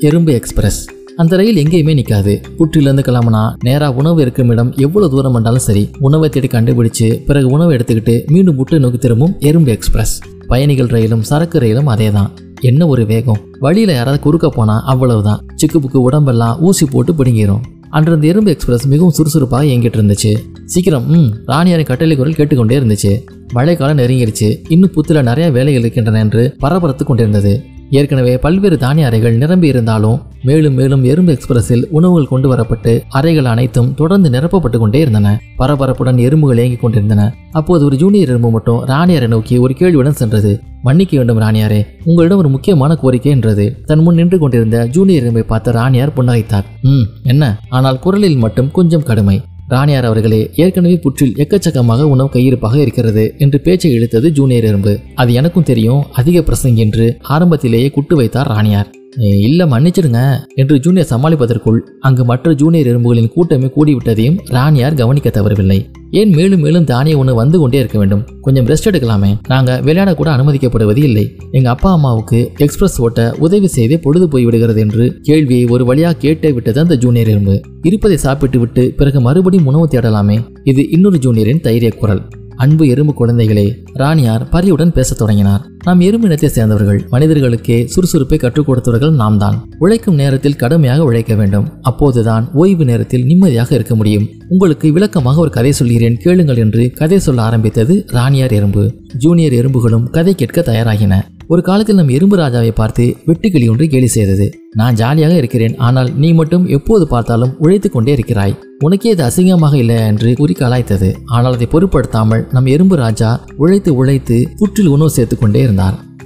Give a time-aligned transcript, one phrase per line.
[0.00, 0.88] எறும்பு எக்ஸ்பிரஸ்.
[1.16, 6.28] அந்த ரயில் எங்கேயுமே நிற்காது புற்றிலிருந்து கிளம்புனா நேராக உணவு இருக்கும் இடம் எவ்வளோ தூரம் வந்தாலும் சரி உணவை
[6.28, 10.20] தேடி கண்டுபிடிச்சு பிறகு உணவை எடுத்துக்கிட்டு மீண்டும் புற்று நோக்கி திரும்பும் எறும்பு எக்ஸ்பிரஸ்.
[10.46, 12.30] பயணிகள் ரயிலும் சரக்கு ரயிலும் அதே தான்
[12.60, 13.40] என்ன ஒரு வேகம்.
[13.60, 15.40] வழியில் யாராவது குறுக்க போனால் அவ்வளவுதான்.
[15.56, 17.60] சிக்கு புக்கு உடம்பெல்லாம் ஊசி போட்டு பிடுங்கிரும்.
[17.90, 20.36] அன்று அந்த எறும்பு எக்ஸ்பிரஸ் மிகவும் சுறுசுறுப்பாக இயங்கிட்டு இருந்துச்சு.
[20.64, 23.24] சீக்கிரம் ம் ராணியாரின் கட்டளை குரல் கேட்டுக்கொண்டே இருந்துச்சு.
[23.52, 24.60] மழைக்காலம் நெருங்கிருச்சு.
[24.68, 27.64] இன்னும் புத்தில் நிறைய வேலைகள் இருக்கின்றன என்று பரபரத்து கொண்டிருந்தது.
[27.98, 33.94] ஏற்கனவே பல்வேறு தானிய அறைகள் நிரம்பி இருந்தாலும் மேலும் மேலும் எறும்பு எக்ஸ்பிரஸில் உணவுகள் கொண்டு வரப்பட்டு அறைகள் அனைத்தும்
[33.94, 35.28] தொடர்ந்து நிரப்பப்பட்டு கொண்டே இருந்தன.
[35.58, 37.34] பரபரப்புடன் எறும்புகள் இயங்கிக் கொண்டிருந்தன.
[37.52, 40.52] அப்போது ஒரு ஜூனியர் எறும்பு மட்டும் ராணியாரை நோக்கி ஒரு கேள்வியுடன் சென்றது.
[40.82, 43.66] மன்னிக்க வேண்டும் ராணியாரே உங்களிடம் ஒரு முக்கியமான கோரிக்கை என்றது.
[43.86, 46.68] தன் முன் நின்று கொண்டிருந்த ஜூனியர் எறும்பை பார்த்த ராணியார் புன்னகைத்தார்.
[46.82, 47.44] ம் என்ன?
[47.68, 49.36] ஆனால் குரலில் மட்டும் கொஞ்சம் கடுமை.
[49.68, 54.98] ராணியார் அவர்களே ஏற்கனவே புற்றில் எக்கச்சக்கமாக உணவு கையிருப்பாக இருக்கிறது என்று பேச்சை இழுத்தது ஜூனியர் எறும்பு.
[55.14, 58.90] அது எனக்கும் தெரியும் அதிக பிரசங்க என்று ஆரம்பத்திலேயே குட்டு வைத்தார் ராணியார்.
[59.18, 60.38] இல்ல மன்னிச்சிடுங்க.
[60.54, 65.84] என்று ஜூனியர் சமாளிப்பதற்குள் அங்கு மற்ற ஜூனியர் எறும்புகளின் கூட்டமே கூடிவிட்டதையும் ராணியார் கவனிக்க தவறவில்லை.
[66.10, 68.24] ஏன் மேலும் மேலும் தானிய ஒன்று வந்து கொண்டே இருக்க வேண்டும்?
[68.40, 69.36] கொஞ்சம் ரெஸ்ட் எடுக்கலாமே.
[69.48, 71.36] நாங்க விளையாட கூட அனுமதிக்கப்படுவது இல்லை.
[71.50, 76.52] எங்க அப்பா அம்மாவுக்கு எக்ஸ்பிரஸ் ஓட்ட உதவி செய்தே பொழுது போய் விடுகிறது என்று கேள்வியை ஒரு வழியாக கேட்டே
[76.52, 77.60] விட்டது அந்த ஜூனியர் எறும்பு.
[77.82, 80.40] இருப்பதை சாப்பிட்டு விட்டு பிறகு மறுபடியும் உணவு தேடலாமே.
[80.64, 82.22] இது இன்னொரு ஜூனியரின் தைரிய குரல்.
[82.56, 85.66] அன்பு எறும்பு குழந்தைகளே ராணியார் பரியுடன் பேசத் தொடங்கினார்.
[85.86, 91.66] நாம் எறும்பு இனத்தை சேர்ந்தவர்கள் மனிதர்களுக்கே சுறுசுறுப்பை கற்றுக் கொடுத்தவர்கள் நாம் தான் உழைக்கும் நேரத்தில் கடுமையாக உழைக்க வேண்டும்.
[91.82, 94.26] அப்போதுதான் ஓய்வு நேரத்தில் நிம்மதியாக இருக்க முடியும்.
[94.48, 96.16] உங்களுக்கு விளக்கமாக ஒரு கதை சொல்கிறேன்.
[96.16, 98.84] கேளுங்கள் என்று கதை சொல்ல ஆரம்பித்தது ராணியார் எறும்பு.
[99.16, 101.22] ஜூனியர் எறும்புகளும் கதை கேட்க தயாராகின.
[101.48, 104.46] ஒரு காலத்தில் நம் எறும்பு ராஜாவை பார்த்து வெட்டுக்கிளி ஒன்று கேலி செய்தது.
[104.70, 105.74] நான் ஜாலியாக இருக்கிறேன்.
[105.76, 108.54] ஆனால் நீ மட்டும் எப்போது பார்த்தாலும் உழைத்துக் கொண்டே இருக்கிறாய்.
[108.78, 111.10] உனக்கே இது அசிங்கமாக இல்லை என்று கூறி கலாய்த்தது.
[111.24, 115.73] ஆனால் அதை பொருட்படுத்தாமல் நம் எறும்பு ராஜா உழைத்து உழைத்து புற்றில் உணவு சேர்த்து கொண்டே இருந்தார்.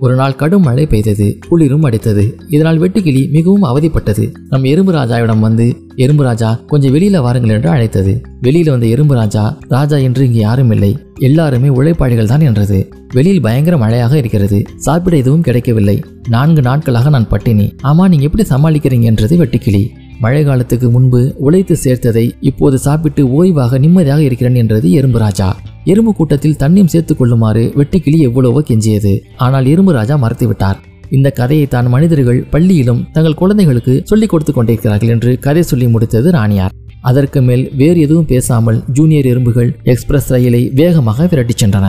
[0.00, 2.32] ஒரு நாள் கடும் மழை பெய்தது குளிரும் அடித்தது.
[2.48, 4.34] இதனால் வெட்டுக்கிளி மிகவும் அவதிப்பட்டது.
[4.48, 8.22] நம் எறும்பு ராஜாவிடம் வந்து எறும்பு ராஜா கொஞ்சம் வெளியில வாருங்கள் என்று அழைத்தது.
[8.42, 10.98] வெளியில வந்த எறும்பு ராஜா ராஜா என்று இங்கு யாரும் இல்லை.
[11.18, 12.88] எல்லாருமே உழைப்பாளிகள் தான் என்றது.
[13.12, 14.62] வெளியில் பயங்கர மழையாக இருக்கிறது.
[14.76, 16.02] சாப்பிட எதுவும் கிடைக்கவில்லை.
[16.28, 17.74] நான்கு நாட்களாக நான் பட்டினி.
[17.82, 19.88] ஆமா நீங்க எப்படி சமாளிக்கிறீங்க என்றது வெட்டுக்கிளி.
[20.20, 25.56] மழை காலத்துக்கு முன்பு உழைத்து சேர்த்ததை இப்போது சாப்பிட்டு ஓய்வாக நிம்மதியாக இருக்கிறேன் என்றது எறும்பு ராஜா.
[25.92, 29.12] எறும்பு கூட்டத்தில் தண்ணியும் சேர்த்துக் கொள்ளுமாறு வெட்டுக்கிளி எவ்வளவோ கெஞ்சியது.
[29.46, 30.80] ஆனால் எறும்பு ராஜா மறுத்துவிட்டார்
[31.10, 36.74] இந்த கதையை தான் மனிதர்கள் பள்ளியிலும் தங்கள் குழந்தைகளுக்கு சொல்லிக் கொடுத்து கொண்டிருக்கிறார்கள் என்று கதை சொல்லி முடித்தது ராணியார்.
[37.00, 41.88] அதற்கு மேல் வேறு எதுவும் பேசாமல் ஜூனியர் எறும்புகள் எக்ஸ்பிரஸ் ரயிலை வேகமாக விரட்டிச் சென்றன.